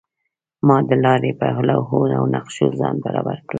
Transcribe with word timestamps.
ما 0.67 0.77
د 0.89 0.91
لارې 1.05 1.31
په 1.39 1.47
لوحو 1.67 1.99
او 2.17 2.23
نقشو 2.35 2.65
ځان 2.79 2.95
برابر 3.05 3.37
کړ. 3.45 3.49